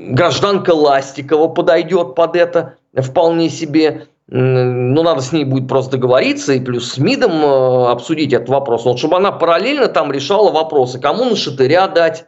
гражданка 0.09 0.71
Ластикова 0.71 1.47
подойдет 1.47 2.15
под 2.15 2.35
это 2.35 2.75
вполне 2.93 3.49
себе. 3.49 4.07
Ну, 4.29 5.03
надо 5.03 5.21
с 5.21 5.31
ней 5.31 5.45
будет 5.45 5.69
просто 5.69 5.91
договориться 5.93 6.51
и 6.51 6.59
плюс 6.59 6.91
с 6.91 6.97
МИДом 6.97 7.31
э, 7.31 7.91
обсудить 7.91 8.33
этот 8.33 8.49
вопрос. 8.49 8.83
Вот, 8.83 8.99
чтобы 8.99 9.15
она 9.15 9.31
параллельно 9.31 9.87
там 9.87 10.11
решала 10.11 10.51
вопросы, 10.51 10.99
кому 10.99 11.23
на 11.23 11.37
шатыря 11.37 11.87
дать, 11.87 12.25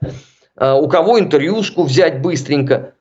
э, 0.56 0.74
у 0.74 0.88
кого 0.88 1.20
интервьюшку 1.20 1.84
взять 1.84 2.22
быстренько. 2.22 2.94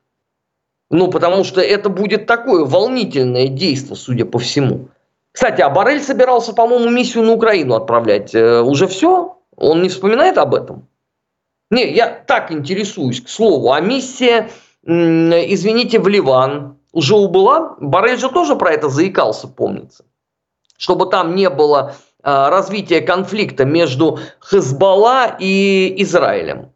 Ну, 0.90 1.08
потому 1.08 1.44
что 1.44 1.60
это 1.60 1.90
будет 1.90 2.26
такое 2.26 2.64
волнительное 2.64 3.48
действие, 3.48 3.96
судя 3.96 4.24
по 4.24 4.38
всему. 4.38 4.88
Кстати, 5.32 5.60
а 5.60 5.68
Барель 5.68 6.02
собирался, 6.02 6.52
по-моему, 6.52 6.90
миссию 6.90 7.24
на 7.24 7.32
Украину 7.32 7.74
отправлять. 7.74 8.34
Э, 8.34 8.60
уже 8.62 8.86
все? 8.86 9.38
Он 9.56 9.82
не 9.82 9.88
вспоминает 9.88 10.38
об 10.38 10.54
этом? 10.54 10.88
Не, 11.70 11.92
я 11.92 12.08
так 12.08 12.50
интересуюсь, 12.50 13.20
к 13.20 13.28
слову. 13.28 13.72
А 13.72 13.80
миссия, 13.80 14.50
извините, 14.84 15.98
в 15.98 16.08
Ливан 16.08 16.78
уже 16.92 17.14
убыла? 17.14 17.76
Барель 17.78 18.18
же 18.18 18.30
тоже 18.30 18.56
про 18.56 18.72
это 18.72 18.88
заикался, 18.88 19.48
помнится. 19.48 20.04
Чтобы 20.78 21.06
там 21.06 21.34
не 21.34 21.50
было 21.50 21.96
а, 22.22 22.50
развития 22.50 23.00
конфликта 23.00 23.64
между 23.64 24.18
Хезбалла 24.40 25.36
и 25.38 25.94
Израилем. 25.98 26.72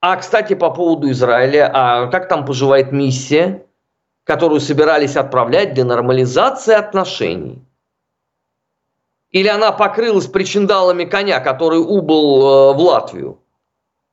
А, 0.00 0.16
кстати, 0.16 0.54
по 0.54 0.70
поводу 0.70 1.10
Израиля, 1.10 1.70
а 1.72 2.06
как 2.06 2.28
там 2.28 2.44
поживает 2.44 2.92
миссия, 2.92 3.66
которую 4.24 4.60
собирались 4.60 5.16
отправлять 5.16 5.74
для 5.74 5.84
нормализации 5.84 6.74
отношений? 6.74 7.64
Или 9.30 9.48
она 9.48 9.72
покрылась 9.72 10.26
причиндалами 10.26 11.04
коня, 11.04 11.40
который 11.40 11.80
убыл 11.80 12.72
э, 12.72 12.74
в 12.74 12.80
Латвию 12.80 13.40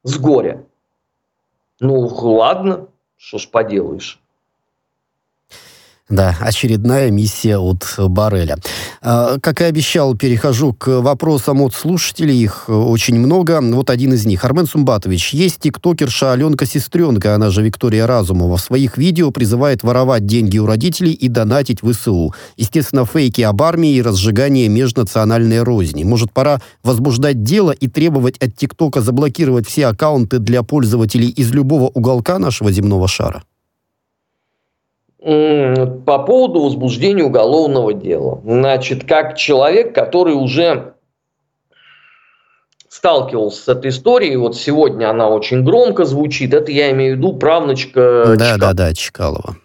с 0.03 0.17
горя? 0.17 0.65
Ну, 1.79 1.99
ладно, 2.07 2.87
что 3.15 3.37
ж 3.37 3.47
поделаешь. 3.47 4.19
Да, 6.07 6.37
очередная 6.39 7.09
миссия 7.09 7.57
от 7.57 7.95
Барреля. 7.97 8.57
А, 9.01 9.39
как 9.39 9.61
и 9.61 9.63
обещал, 9.63 10.15
перехожу 10.15 10.71
к 10.71 11.01
вопросам 11.01 11.63
от 11.63 11.73
слушателей. 11.73 12.43
Их 12.43 12.65
очень 12.69 13.17
много. 13.17 13.59
Вот 13.59 13.89
один 13.89 14.13
из 14.13 14.23
них. 14.23 14.45
Армен 14.45 14.67
Сумбатович. 14.67 15.33
Есть 15.33 15.61
тиктокерша 15.61 16.33
Аленка 16.33 16.67
Сестренка, 16.67 17.33
она 17.33 17.49
же 17.49 17.63
Виктория 17.63 18.05
Разумова. 18.05 18.57
В 18.57 18.61
своих 18.61 18.99
видео 18.99 19.31
призывает 19.31 19.81
воровать 19.81 20.27
деньги 20.27 20.59
у 20.59 20.67
родителей 20.67 21.11
и 21.11 21.27
донатить 21.27 21.81
в 21.81 21.91
СУ. 21.91 22.35
Естественно, 22.55 23.03
фейки 23.07 23.41
об 23.41 23.63
армии 23.63 23.95
и 23.95 24.01
разжигание 24.03 24.67
межнациональной 24.67 25.63
розни. 25.63 26.03
Может, 26.03 26.31
пора 26.31 26.61
возбуждать 26.83 27.41
дело 27.41 27.71
и 27.71 27.87
требовать 27.87 28.37
от 28.37 28.55
ТикТока 28.55 29.01
заблокировать 29.01 29.67
все 29.67 29.87
аккаунты 29.87 30.37
для 30.37 30.61
пользователей 30.61 31.29
из 31.29 31.51
любого 31.51 31.87
уголка 31.87 32.37
нашего 32.37 32.71
земного 32.71 33.07
шара? 33.07 33.41
По 35.25 36.19
поводу 36.19 36.61
возбуждения 36.61 37.23
уголовного 37.23 37.93
дела. 37.93 38.41
Значит, 38.45 39.05
как 39.05 39.35
человек, 39.35 39.95
который 39.95 40.35
уже 40.35 40.93
сталкивался 42.87 43.63
с 43.63 43.67
этой 43.67 43.89
историей, 43.89 44.35
вот 44.37 44.55
сегодня 44.55 45.09
она 45.09 45.29
очень 45.29 45.63
громко 45.63 46.05
звучит, 46.05 46.53
это 46.53 46.71
я 46.71 46.91
имею 46.91 47.15
в 47.15 47.17
виду 47.17 47.33
правнучка 47.33 48.35
Да, 48.37 48.55
Чкалова. 48.55 48.57
да, 48.59 48.73
да, 48.73 48.93
Чкалова. 48.93 49.55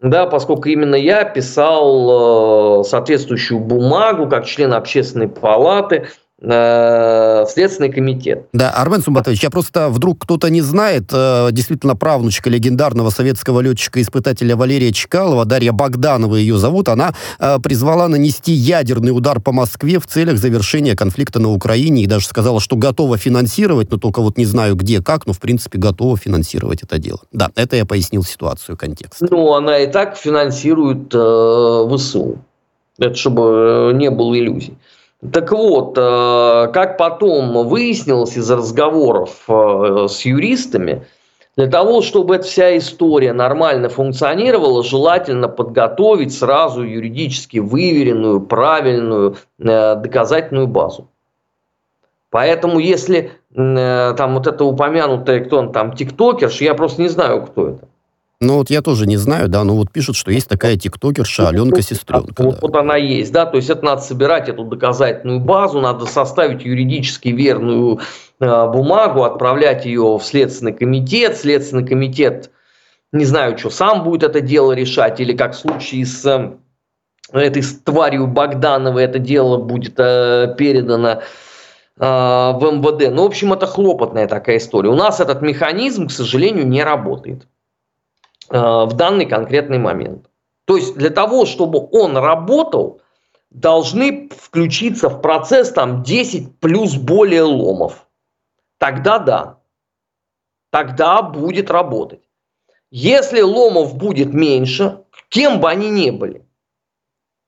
Да, 0.00 0.26
поскольку 0.26 0.68
именно 0.68 0.94
я 0.94 1.24
писал 1.24 2.82
э, 2.82 2.84
соответствующую 2.84 3.58
бумагу 3.58 4.28
как 4.28 4.46
член 4.46 4.72
общественной 4.72 5.26
палаты 5.26 6.06
Э, 6.40 7.44
Следственный 7.48 7.90
комитет. 7.90 8.46
Да, 8.52 8.70
Армен 8.70 9.02
Сумбатович, 9.02 9.42
я 9.42 9.50
просто 9.50 9.88
вдруг 9.88 10.20
кто-то 10.20 10.50
не 10.50 10.62
знает, 10.62 11.10
э, 11.12 11.48
действительно 11.50 11.96
правнучка 11.96 12.48
легендарного 12.48 13.10
советского 13.10 13.60
летчика-испытателя 13.60 14.54
Валерия 14.54 14.92
Чкалова, 14.92 15.44
Дарья 15.44 15.72
Богданова 15.72 16.36
ее 16.36 16.56
зовут, 16.56 16.88
она 16.88 17.12
э, 17.40 17.58
призвала 17.60 18.06
нанести 18.06 18.52
ядерный 18.52 19.10
удар 19.10 19.40
по 19.40 19.50
Москве 19.50 19.98
в 19.98 20.06
целях 20.06 20.38
завершения 20.38 20.94
конфликта 20.94 21.40
на 21.40 21.50
Украине 21.50 22.04
и 22.04 22.06
даже 22.06 22.26
сказала, 22.26 22.60
что 22.60 22.76
готова 22.76 23.18
финансировать, 23.18 23.90
но 23.90 23.98
только 23.98 24.22
вот 24.22 24.38
не 24.38 24.44
знаю 24.44 24.76
где, 24.76 25.02
как, 25.02 25.26
но 25.26 25.32
в 25.32 25.40
принципе 25.40 25.78
готова 25.78 26.16
финансировать 26.16 26.84
это 26.84 26.98
дело. 26.98 27.18
Да, 27.32 27.50
это 27.56 27.74
я 27.74 27.84
пояснил 27.84 28.22
ситуацию, 28.22 28.76
контекст. 28.76 29.22
Ну, 29.28 29.54
она 29.54 29.78
и 29.78 29.88
так 29.90 30.16
финансирует 30.16 31.12
э, 31.12 31.96
ВСУ. 31.96 32.38
Это 32.96 33.16
чтобы 33.16 33.92
не 33.94 34.10
было 34.10 34.38
иллюзий. 34.38 34.76
Так 35.20 35.50
вот, 35.50 35.98
э, 35.98 36.70
как 36.72 36.96
потом 36.96 37.66
выяснилось 37.66 38.36
из 38.36 38.48
разговоров 38.48 39.42
э, 39.48 40.06
с 40.08 40.20
юристами, 40.24 41.06
для 41.56 41.66
того, 41.66 42.02
чтобы 42.02 42.36
эта 42.36 42.44
вся 42.44 42.78
история 42.78 43.32
нормально 43.32 43.88
функционировала, 43.88 44.84
желательно 44.84 45.48
подготовить 45.48 46.32
сразу 46.32 46.82
юридически 46.82 47.58
выверенную, 47.58 48.40
правильную 48.42 49.38
э, 49.58 49.96
доказательную 49.96 50.68
базу. 50.68 51.08
Поэтому 52.30 52.78
если 52.78 53.32
там 53.54 54.34
вот 54.34 54.46
это 54.46 54.64
упомянутое, 54.64 55.44
кто 55.44 55.58
он 55.58 55.72
там, 55.72 55.94
тиктокерш, 55.94 56.60
я 56.60 56.74
просто 56.74 57.00
не 57.00 57.08
знаю, 57.08 57.46
кто 57.46 57.70
это. 57.70 57.87
Ну 58.40 58.58
вот 58.58 58.70
я 58.70 58.82
тоже 58.82 59.06
не 59.06 59.16
знаю, 59.16 59.48
да, 59.48 59.64
но 59.64 59.74
вот 59.74 59.90
пишут, 59.90 60.14
что 60.14 60.30
есть 60.30 60.48
такая 60.48 60.76
тиктокерша 60.76 61.48
Аленка 61.48 61.82
Сестренка. 61.82 62.44
Вот, 62.44 62.54
да. 62.54 62.58
вот 62.62 62.76
она 62.76 62.94
есть, 62.94 63.32
да, 63.32 63.46
то 63.46 63.56
есть 63.56 63.68
это 63.68 63.84
надо 63.84 64.00
собирать 64.00 64.48
эту 64.48 64.62
доказательную 64.62 65.40
базу, 65.40 65.80
надо 65.80 66.06
составить 66.06 66.64
юридически 66.64 67.28
верную 67.30 67.98
э, 68.38 68.66
бумагу, 68.68 69.24
отправлять 69.24 69.86
ее 69.86 70.18
в 70.18 70.22
Следственный 70.22 70.72
комитет, 70.72 71.36
Следственный 71.36 71.84
комитет, 71.84 72.52
не 73.10 73.24
знаю, 73.24 73.58
что, 73.58 73.70
сам 73.70 74.04
будет 74.04 74.22
это 74.22 74.40
дело 74.40 74.70
решать, 74.70 75.18
или 75.18 75.36
как 75.36 75.54
в 75.54 75.58
случае 75.58 76.06
с 76.06 76.24
э, 76.24 76.52
этой 77.32 77.64
с 77.64 77.74
тварью 77.80 78.28
Богдановой 78.28 79.02
это 79.02 79.18
дело 79.18 79.56
будет 79.56 79.94
э, 79.98 80.54
передано 80.56 81.08
э, 81.10 81.20
в 81.98 82.60
МВД. 82.62 83.10
Ну, 83.12 83.24
в 83.24 83.26
общем, 83.26 83.52
это 83.52 83.66
хлопотная 83.66 84.28
такая 84.28 84.58
история. 84.58 84.90
У 84.90 84.94
нас 84.94 85.18
этот 85.18 85.42
механизм, 85.42 86.06
к 86.06 86.12
сожалению, 86.12 86.68
не 86.68 86.84
работает. 86.84 87.48
Э, 88.50 88.84
в 88.86 88.94
данный 88.94 89.26
конкретный 89.26 89.78
момент. 89.78 90.30
То 90.64 90.76
есть 90.76 90.96
для 90.96 91.10
того, 91.10 91.44
чтобы 91.44 91.86
он 91.92 92.16
работал, 92.16 93.00
должны 93.50 94.28
включиться 94.30 95.08
в 95.08 95.20
процесс 95.20 95.70
там 95.70 96.02
10 96.02 96.58
плюс 96.58 96.94
более 96.94 97.42
ломов. 97.42 98.06
Тогда 98.78 99.18
да. 99.18 99.58
Тогда 100.70 101.22
будет 101.22 101.70
работать. 101.70 102.22
Если 102.90 103.42
ломов 103.42 103.96
будет 103.96 104.32
меньше, 104.32 105.00
кем 105.28 105.60
бы 105.60 105.68
они 105.68 105.90
ни 105.90 106.10
были, 106.10 106.44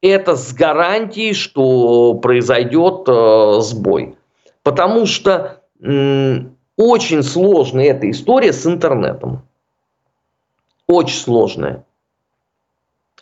это 0.03 0.37
с 0.37 0.53
гарантией, 0.53 1.33
что 1.35 2.15
произойдет 2.15 3.09
э, 3.09 3.61
сбой. 3.61 4.17
Потому 4.63 5.07
что 5.07 5.63
э, 5.83 6.39
очень 6.77 7.23
сложная 7.23 7.87
эта 7.87 8.11
история 8.11 8.53
с 8.53 8.67
интернетом 8.67 9.43
очень 10.91 11.19
сложная. 11.19 11.85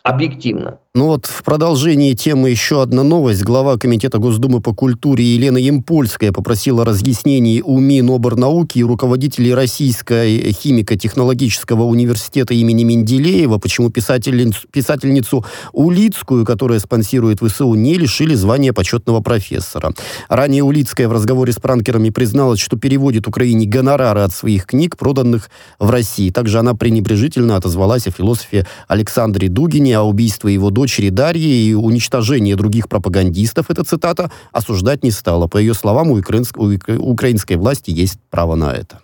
Объективно. 0.03 0.79
Ну 0.95 1.05
вот 1.05 1.27
в 1.27 1.43
продолжении 1.43 2.13
темы 2.13 2.49
еще 2.49 2.81
одна 2.81 3.03
новость. 3.03 3.43
Глава 3.43 3.77
Комитета 3.77 4.17
Госдумы 4.17 4.59
по 4.59 4.73
культуре 4.73 5.23
Елена 5.23 5.57
Емпольская 5.57 6.31
попросила 6.31 6.83
разъяснений 6.83 7.61
у 7.61 7.79
Миноборнауки 7.79 8.79
и 8.79 8.83
руководителей 8.83 9.53
Российской 9.53 10.51
химико-технологического 10.51 11.83
университета 11.83 12.55
имени 12.55 12.83
Менделеева, 12.85 13.59
почему 13.59 13.91
писательницу, 13.91 14.67
писательницу 14.71 15.45
Улицкую, 15.73 16.43
которая 16.43 16.79
спонсирует 16.79 17.39
ВСУ, 17.39 17.75
не 17.75 17.93
лишили 17.93 18.33
звания 18.33 18.73
почетного 18.73 19.21
профессора. 19.21 19.93
Ранее 20.27 20.63
Улицкая 20.63 21.07
в 21.07 21.13
разговоре 21.13 21.53
с 21.53 21.57
пранкерами 21.57 22.09
призналась, 22.09 22.59
что 22.59 22.77
переводит 22.77 23.27
Украине 23.27 23.67
гонорары 23.67 24.21
от 24.21 24.33
своих 24.33 24.65
книг, 24.65 24.97
проданных 24.97 25.51
в 25.77 25.91
России. 25.91 26.31
Также 26.31 26.57
она 26.57 26.73
пренебрежительно 26.73 27.55
отозвалась 27.55 28.07
о 28.07 28.11
философе 28.11 28.65
Александре 28.87 29.49
Дугине, 29.49 29.88
о 29.93 30.03
убийстве 30.03 30.53
его 30.53 30.69
дочери 30.69 31.09
Дарьи 31.09 31.69
и 31.69 31.73
уничтожение 31.73 32.55
других 32.55 32.89
пропагандистов, 32.89 33.69
эта 33.69 33.83
цитата, 33.83 34.31
осуждать 34.51 35.03
не 35.03 35.11
стала. 35.11 35.47
По 35.47 35.57
ее 35.57 35.73
словам, 35.73 36.11
у, 36.11 36.17
украинской, 36.17 36.79
у 36.97 37.11
украинской 37.11 37.55
власти 37.55 37.91
есть 37.91 38.19
право 38.29 38.55
на 38.55 38.73
это. 38.73 38.99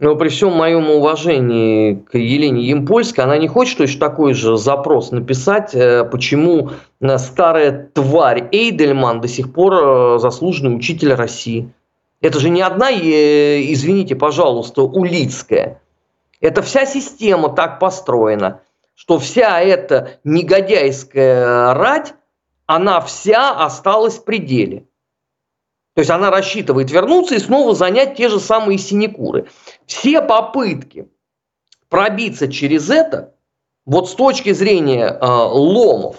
Но 0.00 0.14
при 0.14 0.28
всем 0.28 0.52
моем 0.52 0.88
уважении 0.90 1.94
к 1.94 2.16
Елене 2.16 2.62
Емпольской, 2.68 3.24
она 3.24 3.36
не 3.36 3.48
хочет 3.48 3.78
точно 3.78 3.98
такой 3.98 4.32
же 4.32 4.56
запрос 4.56 5.10
написать, 5.10 5.74
э, 5.74 6.04
почему 6.04 6.70
э, 7.00 7.18
старая 7.18 7.90
тварь 7.92 8.48
Эйдельман 8.52 9.20
до 9.20 9.26
сих 9.26 9.52
пор 9.52 9.74
э, 9.74 10.18
заслуженный 10.20 10.76
учитель 10.76 11.14
России. 11.14 11.72
Это 12.20 12.38
же 12.38 12.48
не 12.48 12.62
одна, 12.62 12.90
извините, 12.90 14.14
пожалуйста, 14.14 14.82
Улицкая. 14.82 15.80
Это 16.40 16.62
вся 16.62 16.86
система 16.86 17.48
так 17.48 17.78
построена 17.78 18.60
что 18.98 19.20
вся 19.20 19.60
эта 19.60 20.18
негодяйская 20.24 21.72
рать, 21.72 22.14
она 22.66 23.00
вся 23.00 23.64
осталась 23.64 24.18
в 24.18 24.24
пределе. 24.24 24.88
То 25.94 26.00
есть 26.00 26.10
она 26.10 26.32
рассчитывает 26.32 26.90
вернуться 26.90 27.36
и 27.36 27.38
снова 27.38 27.76
занять 27.76 28.16
те 28.16 28.28
же 28.28 28.40
самые 28.40 28.76
синекуры. 28.76 29.46
Все 29.86 30.20
попытки 30.20 31.08
пробиться 31.88 32.50
через 32.50 32.90
это, 32.90 33.36
вот 33.86 34.10
с 34.10 34.14
точки 34.16 34.52
зрения 34.52 35.06
э, 35.06 35.24
ломов, 35.24 36.16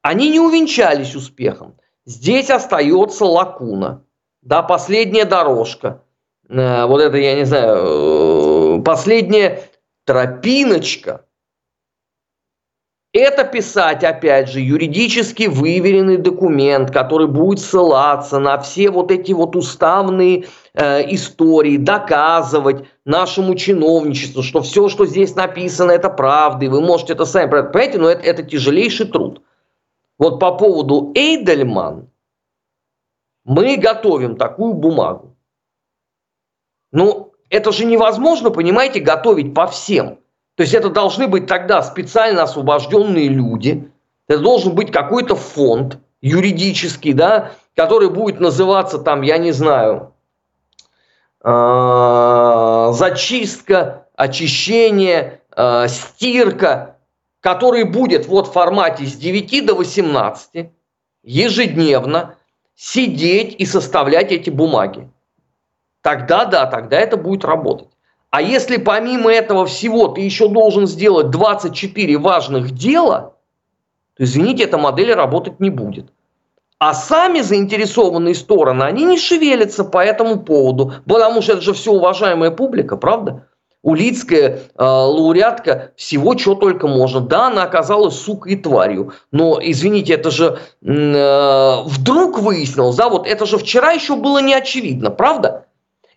они 0.00 0.30
не 0.30 0.38
увенчались 0.38 1.16
успехом. 1.16 1.76
Здесь 2.04 2.50
остается 2.50 3.24
лакуна. 3.24 4.04
Да, 4.42 4.62
последняя 4.62 5.24
дорожка. 5.24 6.04
Э, 6.48 6.86
вот 6.86 7.00
это, 7.00 7.16
я 7.16 7.34
не 7.34 7.46
знаю, 7.46 8.78
э, 8.78 8.82
последняя 8.84 9.68
тропиночка– 10.04 11.24
это 13.18 13.44
писать, 13.44 14.04
опять 14.04 14.48
же, 14.48 14.60
юридически 14.60 15.44
выверенный 15.44 16.16
документ, 16.16 16.90
который 16.90 17.26
будет 17.26 17.60
ссылаться 17.60 18.38
на 18.38 18.58
все 18.58 18.90
вот 18.90 19.10
эти 19.10 19.32
вот 19.32 19.54
уставные 19.56 20.46
э, 20.74 21.14
истории, 21.14 21.76
доказывать 21.76 22.86
нашему 23.04 23.54
чиновничеству, 23.54 24.42
что 24.42 24.62
все, 24.62 24.88
что 24.88 25.06
здесь 25.06 25.34
написано, 25.34 25.92
это 25.92 26.10
правда, 26.10 26.64
и 26.64 26.68
вы 26.68 26.80
можете 26.80 27.12
это 27.12 27.24
сами... 27.24 27.48
Понимаете, 27.48 27.98
но 27.98 28.08
это, 28.08 28.22
это 28.22 28.42
тяжелейший 28.42 29.06
труд. 29.06 29.42
Вот 30.18 30.40
по 30.40 30.52
поводу 30.56 31.12
Эйдельман 31.14 32.08
мы 33.44 33.76
готовим 33.76 34.36
такую 34.36 34.74
бумагу. 34.74 35.36
Ну, 36.92 37.32
это 37.50 37.72
же 37.72 37.84
невозможно, 37.84 38.50
понимаете, 38.50 39.00
готовить 39.00 39.54
по 39.54 39.66
всем. 39.66 40.18
То 40.56 40.62
есть 40.62 40.74
это 40.74 40.90
должны 40.90 41.28
быть 41.28 41.46
тогда 41.46 41.82
специально 41.82 42.42
освобожденные 42.42 43.28
люди, 43.28 43.90
это 44.26 44.40
должен 44.40 44.74
быть 44.74 44.90
какой-то 44.90 45.36
фонд 45.36 45.98
юридический, 46.20 47.12
да, 47.12 47.52
который 47.76 48.08
будет 48.08 48.40
называться 48.40 48.98
там, 48.98 49.20
я 49.22 49.36
не 49.36 49.52
знаю, 49.52 50.14
э, 51.44 52.88
зачистка, 52.92 54.06
очищение, 54.16 55.42
э, 55.54 55.88
стирка, 55.88 56.96
который 57.40 57.84
будет 57.84 58.26
вот 58.26 58.48
в 58.48 58.52
формате 58.52 59.04
с 59.04 59.14
9 59.14 59.60
до 59.60 59.74
18 59.74 60.72
ежедневно 61.22 62.36
сидеть 62.74 63.54
и 63.58 63.66
составлять 63.66 64.32
эти 64.32 64.48
бумаги. 64.48 65.10
Тогда 66.00 66.46
да, 66.46 66.66
тогда 66.66 66.98
это 66.98 67.18
будет 67.18 67.44
работать. 67.44 67.88
А 68.36 68.42
если 68.42 68.76
помимо 68.76 69.32
этого 69.32 69.64
всего 69.64 70.08
ты 70.08 70.20
еще 70.20 70.48
должен 70.48 70.86
сделать 70.86 71.30
24 71.30 72.18
важных 72.18 72.70
дела, 72.72 73.32
то, 74.14 74.24
извините, 74.24 74.64
эта 74.64 74.76
модель 74.76 75.14
работать 75.14 75.58
не 75.58 75.70
будет. 75.70 76.12
А 76.78 76.92
сами 76.92 77.40
заинтересованные 77.40 78.34
стороны, 78.34 78.82
они 78.82 79.04
не 79.04 79.16
шевелятся 79.16 79.84
по 79.84 80.04
этому 80.04 80.40
поводу, 80.40 80.92
потому 81.08 81.40
что 81.40 81.52
это 81.52 81.62
же 81.62 81.72
все 81.72 81.92
уважаемая 81.92 82.50
публика, 82.50 82.98
правда? 82.98 83.46
Улицкая 83.82 84.58
э, 84.58 84.84
лауреатка 84.84 85.92
всего, 85.96 86.36
что 86.36 86.56
только 86.56 86.88
можно. 86.88 87.20
Да, 87.20 87.46
она 87.46 87.62
оказалась 87.62 88.20
сукой 88.20 88.52
и 88.52 88.56
тварью. 88.56 89.14
Но, 89.32 89.58
извините, 89.62 90.12
это 90.12 90.30
же 90.30 90.58
э, 90.82 91.82
вдруг 91.86 92.38
выяснилось, 92.40 92.96
да, 92.96 93.08
вот 93.08 93.26
это 93.26 93.46
же 93.46 93.56
вчера 93.56 93.92
еще 93.92 94.14
было 94.14 94.42
не 94.42 94.52
очевидно, 94.52 95.08
правда? 95.08 95.65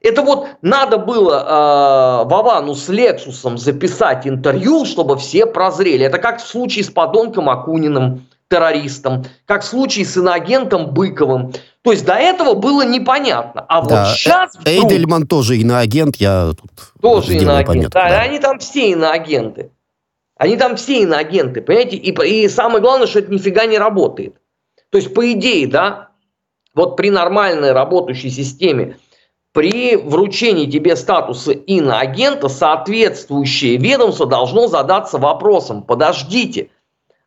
Это 0.02 0.22
вот 0.22 0.48
надо 0.62 0.98
было 0.98 2.24
э, 2.24 2.30
Вовану 2.30 2.74
с 2.74 2.88
Лексусом 2.88 3.58
записать 3.58 4.26
интервью, 4.26 4.86
чтобы 4.86 5.18
все 5.18 5.46
прозрели. 5.46 6.06
Это 6.06 6.20
как 6.20 6.40
в 6.40 6.48
случае 6.48 6.86
с 6.86 6.90
подонком 6.90 7.50
Акуниным, 7.50 8.26
террористом, 8.50 9.26
как 9.46 9.62
в 9.62 9.66
случае 9.66 10.06
с 10.06 10.16
иноагентом 10.16 10.92
Быковым. 10.92 11.52
То 11.82 11.92
есть 11.92 12.06
до 12.06 12.14
этого 12.14 12.54
было 12.54 12.86
непонятно. 12.86 13.66
А 13.68 13.82
да. 13.82 14.06
вот 14.06 14.16
сейчас... 14.16 14.56
Вдруг... 14.56 14.68
Эйдельман 14.68 15.28
тоже 15.28 15.58
иноагент, 15.58 16.16
я 16.18 16.52
тут 16.60 16.72
Тоже 17.02 17.36
иноагент. 17.36 17.68
Пометку, 17.68 17.92
да, 17.94 18.10
да, 18.10 18.22
они 18.22 18.40
там 18.40 18.60
все 18.60 18.92
иноагенты. 18.92 19.72
Они 20.38 20.56
там 20.56 20.78
все 20.78 21.02
иноагенты, 21.04 21.62
понимаете? 21.62 21.98
И, 21.98 22.12
и 22.12 22.48
самое 22.48 22.82
главное, 22.82 23.08
что 23.08 23.20
это 23.20 23.32
нифига 23.32 23.66
не 23.66 23.78
работает. 23.78 24.36
То 24.90 24.98
есть, 24.98 25.14
по 25.14 25.30
идее, 25.32 25.68
да, 25.68 26.10
вот 26.74 26.96
при 26.96 27.10
нормальной 27.10 27.74
работающей 27.74 28.30
системе 28.30 28.98
при 29.52 29.96
вручении 29.96 30.70
тебе 30.70 30.96
статуса 30.96 31.52
иноагента 31.52 32.50
соответствующее 32.50 33.78
ведомство 33.78 34.26
должно 34.26 34.68
задаться 34.68 35.18
вопросом, 35.18 35.84
подождите, 35.84 36.70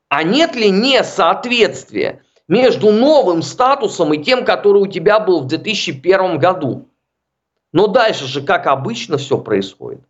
а 0.08 0.22
нет 0.22 0.54
ли 0.54 0.70
несоответствия 0.70 2.22
между 2.46 2.92
новым 2.92 3.42
статусом 3.42 4.12
и 4.12 4.22
тем, 4.22 4.44
который 4.44 4.82
у 4.82 4.86
тебя 4.86 5.18
был 5.18 5.40
в 5.40 5.46
2001 5.46 6.38
году? 6.38 6.88
Но 7.72 7.86
дальше 7.86 8.26
же, 8.26 8.42
как 8.42 8.66
обычно, 8.66 9.16
все 9.16 9.38
происходит. 9.38 10.02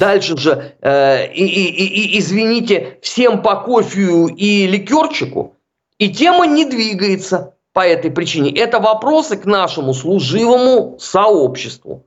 Дальше 0.00 0.36
же, 0.36 0.76
э, 0.80 1.32
и, 1.32 1.46
и, 1.46 2.16
и, 2.16 2.18
извините, 2.18 2.98
всем 3.02 3.40
по 3.40 3.62
кофею 3.62 4.26
и 4.26 4.66
ликерчику, 4.66 5.54
и 5.98 6.12
тема 6.12 6.46
не 6.46 6.64
двигается 6.64 7.55
по 7.76 7.86
этой 7.86 8.10
причине. 8.10 8.50
Это 8.52 8.80
вопросы 8.80 9.36
к 9.36 9.44
нашему 9.44 9.92
служивому 9.92 10.96
сообществу. 10.98 12.06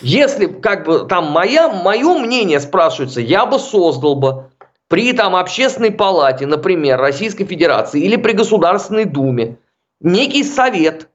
Если 0.00 0.46
как 0.46 0.84
бы 0.84 1.06
там 1.06 1.30
моя, 1.30 1.68
мое 1.68 2.18
мнение 2.18 2.58
спрашивается, 2.58 3.20
я 3.20 3.46
бы 3.46 3.60
создал 3.60 4.16
бы 4.16 4.50
при 4.88 5.12
там 5.12 5.36
общественной 5.36 5.92
палате, 5.92 6.44
например, 6.44 6.98
Российской 6.98 7.44
Федерации 7.44 8.00
или 8.00 8.16
при 8.16 8.32
Государственной 8.32 9.04
Думе 9.04 9.58
некий 10.00 10.42
совет, 10.42 11.08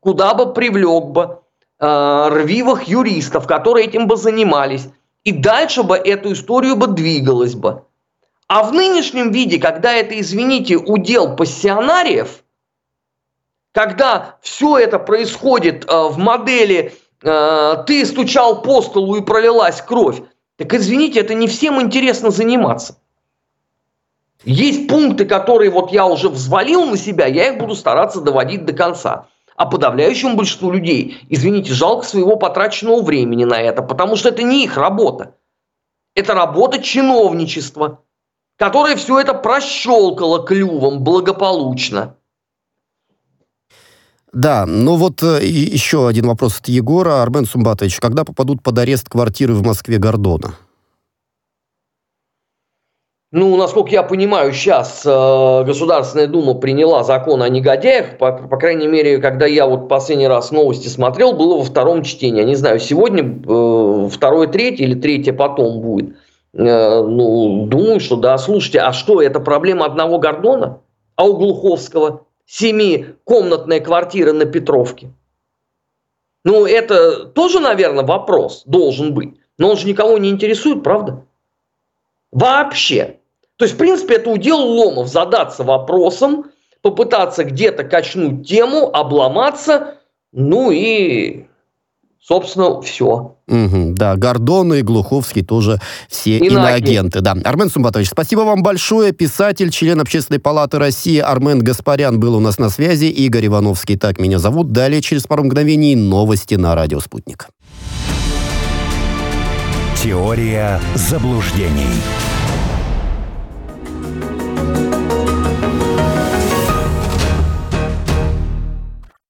куда 0.00 0.32
бы 0.32 0.54
привлек 0.54 1.04
бы 1.04 1.40
э, 1.80 2.28
рвивых 2.30 2.84
юристов, 2.84 3.46
которые 3.46 3.88
этим 3.88 4.06
бы 4.06 4.16
занимались, 4.16 4.88
и 5.22 5.32
дальше 5.32 5.82
бы 5.82 5.96
эту 5.96 6.32
историю 6.32 6.76
бы 6.76 6.86
двигалась 6.86 7.54
бы. 7.54 7.82
А 8.48 8.62
в 8.62 8.72
нынешнем 8.72 9.32
виде, 9.32 9.58
когда 9.58 9.92
это, 9.92 10.18
извините, 10.18 10.78
удел 10.78 11.36
пассионариев– 11.36 12.39
когда 13.72 14.36
все 14.40 14.78
это 14.78 14.98
происходит 14.98 15.84
э, 15.84 16.08
в 16.08 16.18
модели 16.18 16.94
э, 17.22 17.84
«ты 17.86 18.04
стучал 18.04 18.62
по 18.62 18.82
столу 18.82 19.16
и 19.16 19.22
пролилась 19.22 19.80
кровь», 19.80 20.22
так 20.56 20.74
извините, 20.74 21.20
это 21.20 21.34
не 21.34 21.46
всем 21.46 21.80
интересно 21.80 22.30
заниматься. 22.30 22.98
Есть 24.44 24.88
пункты, 24.88 25.24
которые 25.24 25.70
вот 25.70 25.92
я 25.92 26.06
уже 26.06 26.28
взвалил 26.28 26.86
на 26.86 26.96
себя, 26.96 27.26
я 27.26 27.52
их 27.52 27.58
буду 27.58 27.74
стараться 27.74 28.20
доводить 28.20 28.64
до 28.64 28.72
конца. 28.72 29.26
А 29.56 29.66
подавляющему 29.66 30.36
большинству 30.36 30.70
людей, 30.70 31.18
извините, 31.28 31.72
жалко 31.72 32.06
своего 32.06 32.36
потраченного 32.36 33.02
времени 33.02 33.44
на 33.44 33.60
это, 33.60 33.82
потому 33.82 34.16
что 34.16 34.30
это 34.30 34.42
не 34.42 34.64
их 34.64 34.76
работа. 34.76 35.34
Это 36.14 36.34
работа 36.34 36.82
чиновничества, 36.82 38.00
которое 38.56 38.96
все 38.96 39.20
это 39.20 39.34
прощелкало 39.34 40.44
клювом 40.44 41.04
благополучно. 41.04 42.16
Да, 44.32 44.64
ну 44.66 44.96
вот 44.96 45.22
э, 45.22 45.44
еще 45.44 46.06
один 46.06 46.26
вопрос 46.26 46.60
от 46.60 46.68
Егора. 46.68 47.22
Армен 47.22 47.46
Сумбатович, 47.46 47.98
когда 47.98 48.24
попадут 48.24 48.62
под 48.62 48.78
арест 48.78 49.08
квартиры 49.08 49.54
в 49.54 49.62
Москве 49.62 49.98
Гордона? 49.98 50.54
Ну, 53.32 53.56
насколько 53.56 53.90
я 53.90 54.02
понимаю, 54.02 54.52
сейчас 54.52 55.02
э, 55.06 55.64
Государственная 55.64 56.26
Дума 56.26 56.54
приняла 56.54 57.04
закон 57.04 57.42
о 57.42 57.48
негодяях. 57.48 58.18
По, 58.18 58.32
по 58.32 58.56
крайней 58.56 58.88
мере, 58.88 59.18
когда 59.18 59.46
я 59.46 59.66
вот 59.66 59.88
последний 59.88 60.26
раз 60.26 60.50
новости 60.50 60.88
смотрел, 60.88 61.32
было 61.32 61.56
во 61.56 61.62
втором 61.62 62.02
чтении. 62.02 62.40
Я 62.40 62.44
не 62.44 62.56
знаю, 62.56 62.80
сегодня 62.80 63.22
э, 63.22 64.08
второе, 64.10 64.48
третье 64.48 64.84
или 64.84 64.94
третье 64.94 65.32
потом 65.32 65.80
будет. 65.80 66.16
Э, 66.54 67.02
ну, 67.02 67.66
думаю, 67.66 68.00
что 68.00 68.16
да. 68.16 68.36
Слушайте, 68.36 68.80
а 68.80 68.92
что, 68.92 69.22
это 69.22 69.38
проблема 69.38 69.86
одного 69.86 70.18
Гордона? 70.18 70.80
А 71.14 71.24
у 71.24 71.36
Глуховского? 71.36 72.26
Семикомнатная 72.50 73.78
квартира 73.78 74.32
на 74.32 74.44
Петровке. 74.44 75.12
Ну, 76.44 76.66
это 76.66 77.26
тоже, 77.26 77.60
наверное, 77.60 78.04
вопрос 78.04 78.64
должен 78.66 79.14
быть. 79.14 79.36
Но 79.56 79.70
он 79.70 79.76
же 79.76 79.86
никого 79.86 80.18
не 80.18 80.30
интересует, 80.30 80.82
правда? 80.82 81.24
Вообще. 82.32 83.20
То 83.54 83.66
есть, 83.66 83.76
в 83.76 83.78
принципе, 83.78 84.16
это 84.16 84.30
удел 84.30 84.58
ломов 84.58 85.06
задаться 85.06 85.62
вопросом, 85.62 86.50
попытаться 86.82 87.44
где-то 87.44 87.84
качнуть 87.84 88.48
тему, 88.48 88.90
обломаться, 88.92 89.98
ну 90.32 90.72
и 90.72 91.46
Собственно, 92.22 92.80
все. 92.82 93.36
Угу, 93.48 93.94
да, 93.94 94.14
Гордон 94.14 94.74
и 94.74 94.82
Глуховский 94.82 95.42
тоже 95.42 95.80
все 96.08 96.36
иноагенты. 96.36 96.54
иноагенты. 96.92 97.20
Да. 97.22 97.36
Армен 97.44 97.70
Сумбатович, 97.70 98.10
спасибо 98.10 98.40
вам 98.40 98.62
большое. 98.62 99.12
Писатель, 99.12 99.70
член 99.70 100.00
Общественной 100.00 100.38
палаты 100.38 100.78
России 100.78 101.18
Армен 101.18 101.58
Гаспарян 101.60 102.20
был 102.20 102.36
у 102.36 102.40
нас 102.40 102.58
на 102.58 102.68
связи. 102.68 103.06
Игорь 103.06 103.46
Ивановский, 103.46 103.96
так 103.96 104.20
меня 104.20 104.38
зовут. 104.38 104.70
Далее, 104.70 105.00
через 105.00 105.26
пару 105.26 105.44
мгновений, 105.44 105.96
новости 105.96 106.54
на 106.54 106.74
Радио 106.74 107.00
«Спутник». 107.00 107.48
Теория 110.02 110.80
заблуждений. 110.94 111.88